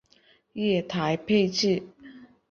[0.53, 1.83] 月台配置